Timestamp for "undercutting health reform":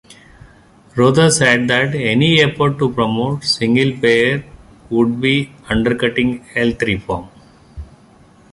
5.69-7.29